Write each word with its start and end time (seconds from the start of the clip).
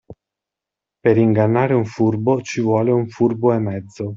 Per 0.99 1.15
ingannare 1.15 1.75
un 1.75 1.85
furbo, 1.85 2.41
ci 2.41 2.59
vuole 2.59 2.89
un 2.91 3.07
furbo 3.07 3.53
e 3.53 3.59
mezzo. 3.59 4.09